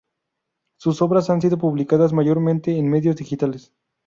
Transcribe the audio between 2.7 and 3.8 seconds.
en medios digitales.